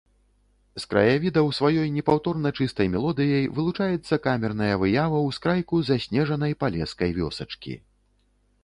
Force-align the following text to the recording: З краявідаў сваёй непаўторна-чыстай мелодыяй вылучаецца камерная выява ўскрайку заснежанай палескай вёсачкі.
З 0.83 0.87
краявідаў 0.93 1.51
сваёй 1.57 1.91
непаўторна-чыстай 1.97 2.89
мелодыяй 2.95 3.45
вылучаецца 3.59 4.21
камерная 4.25 4.71
выява 4.87 5.21
ўскрайку 5.29 5.75
заснежанай 5.93 6.61
палескай 6.65 7.11
вёсачкі. 7.21 7.73